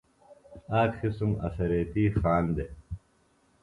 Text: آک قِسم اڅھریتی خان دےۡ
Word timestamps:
آک 0.79 0.91
قِسم 1.01 1.31
اڅھریتی 1.45 2.03
خان 2.19 2.43
دےۡ 2.55 2.71